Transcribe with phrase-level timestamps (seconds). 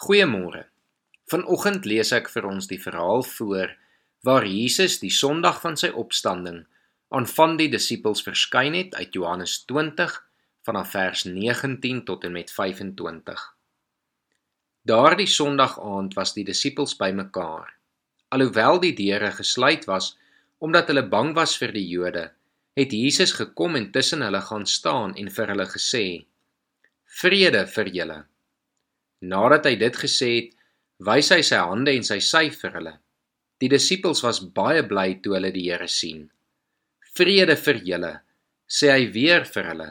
[0.00, 0.62] Goeiemôre.
[1.28, 3.74] Vanoggend lees ek vir ons die verhaal voor
[4.24, 6.62] waar Jesus die Sondag van sy opstanding
[7.12, 10.14] aan van die disippels verskyn het uit Johannes 20
[10.64, 13.44] vanaf vers 19 tot en met 25.
[14.88, 17.68] Daardie Sondag aand was die disippels bymekaar.
[18.32, 20.14] Alhoewel die deure gesluit was
[20.64, 22.30] omdat hulle bang was vir die Jode,
[22.72, 26.04] het Jesus gekom en tussen hulle gaan staan en vir hulle gesê:
[27.20, 28.20] "Vrede vir julle."
[29.20, 30.50] Nadat hy dit gesê het,
[31.04, 32.94] wys hy sy hande en sy sy vir hulle.
[33.60, 36.28] Die disippels was baie bly toe hulle die Here sien.
[37.16, 38.12] Vrede vir julle,
[38.64, 39.88] sê hy weer vir hulle.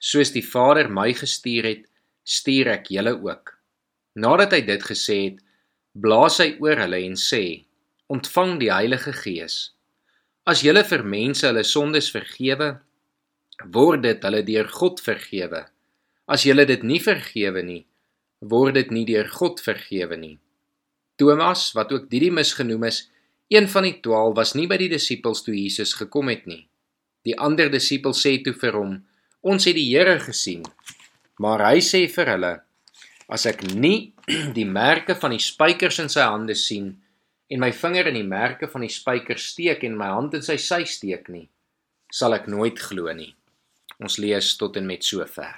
[0.00, 1.84] Soos die Vader my gestuur het,
[2.24, 3.52] stuur ek julle ook.
[4.16, 5.40] Nadat hy dit gesê het,
[5.92, 7.66] blaas hy oor hulle en sê:
[8.12, 9.72] Ontvang die Heilige Gees.
[10.46, 12.76] As julle vir mense hulle sondes vergewe,
[13.74, 15.64] word dit hulle deur God vergewe.
[16.30, 17.82] As julle dit nie vergewe nie,
[18.40, 20.36] word dit nie deur God vergewe nie.
[21.16, 23.06] Thomas, wat ook Didimus genoem is,
[23.48, 26.66] een van die 12 was nie by die disippels toe Jesus gekom het nie.
[27.26, 28.92] Die ander disipels sê toe vir hom:
[29.42, 30.62] "Ons het die Here gesien."
[31.38, 32.54] Maar hy sê vir hulle:
[33.28, 34.12] "As ek nie
[34.58, 37.02] die merke van die spykers in sy hande sien
[37.50, 40.56] en my vinger in die merke van die spykers steek en my hand in sy
[40.56, 41.48] sy steek nie,
[42.10, 43.34] sal ek nooit glo nie."
[43.98, 45.54] Ons lees tot en met sover.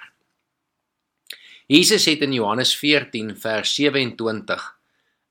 [1.68, 4.62] Jesus het in Johannes 14 vers 27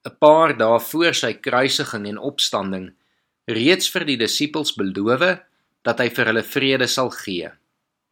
[0.05, 2.91] 'n paar dae voor sy kruisiging en opstanding
[3.49, 5.23] reeds vir die disippels beloof
[5.81, 7.49] dat hy vir hulle vrede sal gee.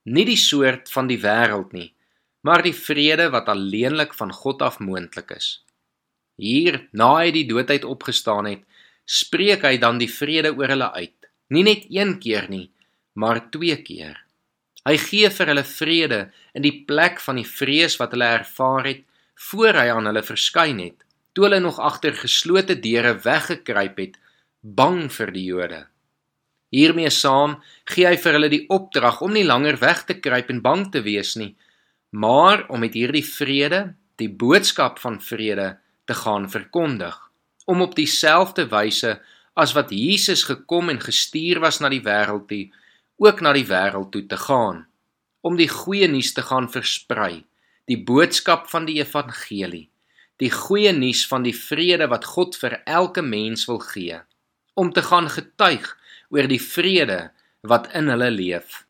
[0.10, 1.94] Nie die soort van die wêreld nie,
[2.42, 5.62] maar die vrede wat alleenlik van God af moontlik is.
[6.42, 8.66] Hier, na hy die doodheid opgestaan het,
[9.06, 11.30] spreek hy dan die vrede oor hulle uit.
[11.54, 12.72] Nie net een keer nie,
[13.14, 14.25] maar twee keer.
[14.86, 16.20] Hy gee vir hulle vrede
[16.54, 19.02] in die plek van die vrees wat hulle ervaar het
[19.50, 21.02] voor hy aan hulle verskyn het,
[21.34, 24.16] toe hulle nog agter geslote deure weggekruip het,
[24.62, 25.82] bang vir die Jode.
[26.76, 27.58] Hiermee saam
[27.92, 31.02] gee hy vir hulle die opdrag om nie langer weg te kruip en bang te
[31.06, 31.56] wees nie,
[32.16, 37.16] maar om met hierdie vrede, die boodskap van vrede, te gaan verkondig,
[37.66, 39.18] om op dieselfde wyse
[39.58, 42.66] as wat Jesus gekom en gestuur was na die wêreld toe,
[43.22, 44.86] ook na die wêreld toe te gaan
[45.46, 47.44] om die goeie nuus te gaan versprei,
[47.86, 49.86] die boodskap van die evangelie,
[50.42, 54.18] die goeie nuus van die vrede wat God vir elke mens wil gee,
[54.74, 55.86] om te gaan getuig
[56.34, 57.20] oor die vrede
[57.62, 58.82] wat in hulle leef.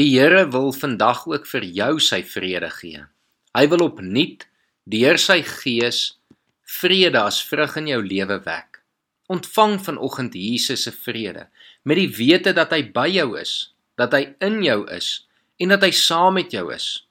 [0.00, 3.04] Die Here wil vandag ook vir jou sy vrede gee.
[3.52, 4.46] Hy wil opnuut
[4.88, 6.14] deur sy gees
[6.80, 8.80] vrede as vrug in jou lewe wek.
[9.28, 11.50] Ontvang vanoggend Jesus se vrede
[11.82, 15.24] met die wete dat hy by jou is, dat hy in jou is
[15.62, 17.06] en dat hy saam met jou is.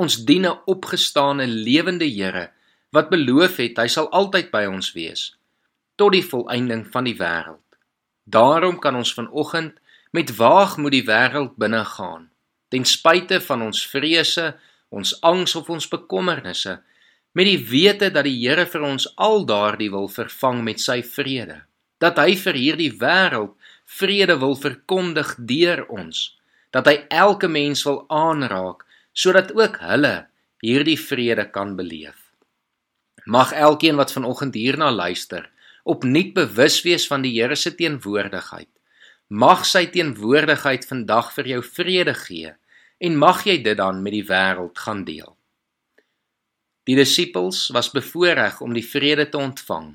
[0.00, 2.50] Ons dien 'n opgestane lewende Here
[2.90, 5.34] wat beloof het hy sal altyd by ons wees
[5.96, 7.62] tot die volëinding van die wêreld.
[8.26, 9.78] Daarom kan ons vanoggend
[10.10, 12.30] met waagmoed die wêreld binne gaan,
[12.68, 14.54] ten spyte van ons vrese,
[14.88, 16.82] ons angs of ons bekommernisse
[17.34, 21.62] met die wete dat die Here vir ons al daardie wil vervang met sy vrede
[22.04, 23.54] dat hy vir hierdie wêreld
[23.98, 26.34] vrede wil verkondig deur ons
[26.74, 28.82] dat hy elke mens wil aanraak
[29.14, 30.14] sodat ook hulle
[30.64, 32.18] hierdie vrede kan beleef.
[33.24, 35.46] Mag elkeen wat vanoggend hierna luister
[35.84, 38.70] opnuut bewus wees van die Here se teenwoordigheid.
[39.28, 42.54] Mag sy teenwoordigheid vandag vir jou vrede gee
[43.04, 45.34] en mag jy dit dan met die wêreld gaan deel.
[46.88, 49.94] Die disippels was bevoorreg om die vrede te ontvang.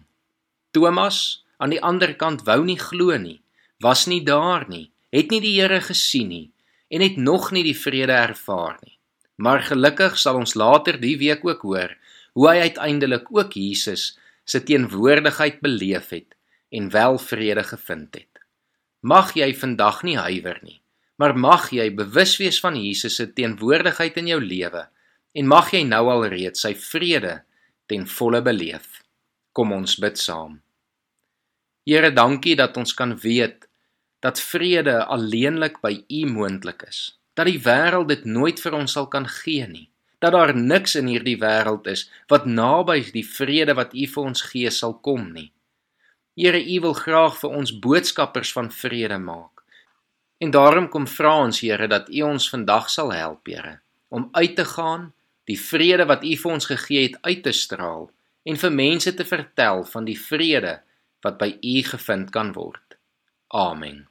[0.74, 3.42] Thomas aan die ander kant wou nie glo nie,
[3.84, 6.48] was nie daar nie, het nie die Here gesien nie
[6.90, 8.96] en het nog nie die vrede ervaar nie.
[9.40, 11.94] Maar gelukkig sal ons later die week ook hoor
[12.34, 16.36] hoe hy uiteindelik ook Jesus se teenwoordigheid beleef het
[16.74, 18.42] en wel vrede gevind het.
[19.02, 20.80] Mag jy vandag nie huiwer nie,
[21.16, 24.88] maar mag jy bewus wees van Jesus se teenwoordigheid in jou lewe
[25.36, 27.42] en mag jy nou al reeds sy vrede
[27.88, 29.00] ten volle beleef.
[29.54, 30.60] Kom ons bid saam.
[31.88, 33.68] Here, dankie dat ons kan weet
[34.20, 37.20] dat vrede alleenlik by U moontlik is.
[37.34, 39.88] Dat die wêreld dit nooit vir ons sal kan gee nie.
[40.20, 44.44] Dat daar niks in hierdie wêreld is wat naby die vrede wat U vir ons
[44.52, 45.52] gee sal kom nie.
[46.36, 49.64] Here, U wil graag vir ons boodskappers van vrede maak.
[50.40, 53.80] En daarom kom vra ons Here dat U ons vandag sal help, Here,
[54.10, 55.12] om uit te gaan
[55.48, 58.10] die vrede wat U vir ons gegee het uit te straal
[58.44, 60.80] en vir mense te vertel van die vrede
[61.22, 62.98] wat by U gevind kan word.
[63.48, 64.09] Amen.